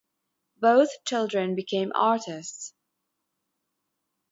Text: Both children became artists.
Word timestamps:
Both 0.57 0.89
children 1.05 1.53
became 1.53 1.91
artists. 1.93 2.73